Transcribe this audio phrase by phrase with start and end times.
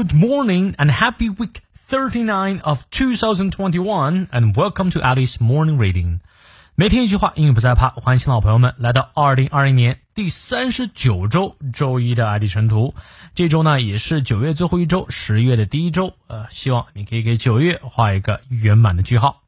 [0.00, 6.20] Good morning and happy week 39 of 2021 and welcome to Alice Morning Reading.
[6.74, 7.90] 每天一句话，英语不再怕。
[7.90, 12.94] 欢迎新老朋友们来到二零二零年第三十九周周一的爱迪晨图。
[13.34, 16.14] 这周呢，也是九月最后一周，十月的第一周。
[16.28, 19.42] 呃，希望你可以给九月画一个圆满的句号。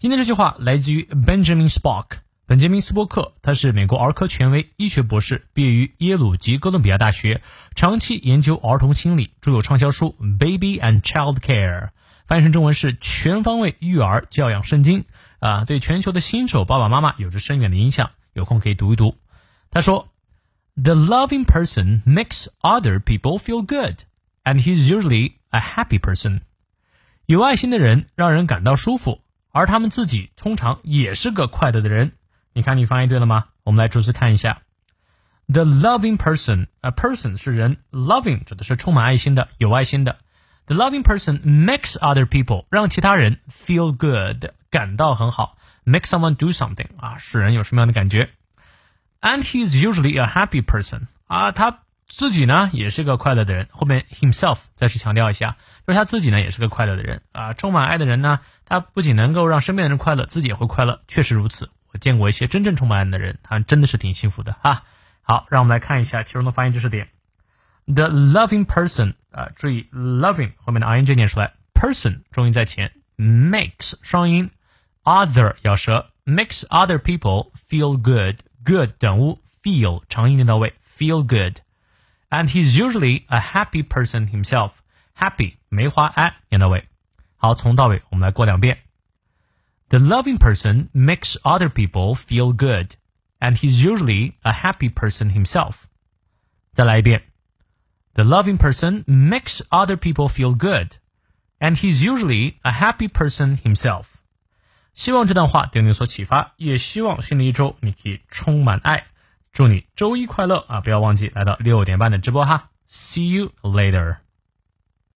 [0.00, 2.06] 今天这句话来自于 Benjamin Spock，
[2.46, 7.40] 本杰明斯波克，他是美国儿科权威、医学博士，毕业于耶鲁及哥伦比亚大学，
[7.74, 11.86] 长期研究儿童心理，著有畅销书《Baby and Child Care》，
[12.26, 15.00] 翻译成中文是《全方位育儿教养圣经》。
[15.38, 18.10] 啊，对全球的新手爸爸妈妈有着深远的影响。
[18.34, 19.16] 有空可以读一读。
[19.70, 20.08] 他说
[20.74, 24.04] ：“The loving person makes other people feel good,
[24.42, 26.40] and he's usually a happy person。”
[27.24, 32.12] 有爱心的人让人感到舒服，而他们自己通常也是个快乐的人。
[32.56, 33.46] 你看，你翻译对了吗？
[33.64, 34.62] 我们来逐字看一下。
[35.48, 40.18] The loving person，a person 是人，loving 指的是充满爱心的、有爱心的。
[40.66, 48.30] The loving person makes other people 让其他人 feel good 感到很好，make someone do something 啊，使人有什么样的感觉
[49.20, 53.68] ？And he is usually a happy person 啊，他自己呢也是个快乐的人。
[53.72, 57.52] 后面 himself 再去强调一下，就是他自己呢也是个快乐的人啊。
[57.52, 61.02] 充满爱的人呢，他不仅能够让身边的人快乐，自己也会快乐。
[61.08, 61.68] 确实如此，
[61.98, 64.82] 见过一些真正充满爱的人，他们真的是挺幸福的哈。
[65.22, 67.08] 好，让我们来看一下其中的发音知识点。
[67.86, 74.50] The loving person 啊，注意 loving 后面的 ing 念出来，person 重音在前，makes 双音
[75.02, 85.56] ，other 咬舌，makes other people feel good，good 短物 feel 长音念到位，feel good，and he's usually a happy person himself，happy
[85.68, 86.88] 梅花 a 念到位。
[87.36, 88.78] 好，从到尾我们来过两遍。
[89.89, 92.95] The loving person makes other people feel good,
[93.39, 95.85] and he's usually a happy person himself.
[96.73, 97.23] 再来一遍。
[98.13, 100.97] the loving person makes other people feel good,
[101.59, 104.15] and he's usually a happy person himself.
[104.93, 109.07] 希望这段话对你有所启发，也希望新的一周你可以充满爱。
[109.51, 110.81] 祝你周一快乐啊！
[110.81, 112.71] 不要忘记来到六点半的直播哈。
[112.87, 114.17] See you later.